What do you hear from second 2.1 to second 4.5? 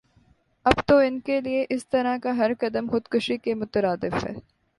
کا ہر قدم خودکشی کے مترادف ہے